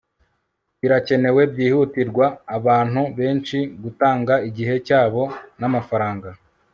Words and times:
birakenewe 0.79 1.41
byihutirwa 1.53 2.25
abantu 2.57 3.01
benshi 3.17 3.57
gutanga 3.83 4.33
igihe 4.49 4.75
cyabo 4.87 5.21
namafaranga 5.59 6.29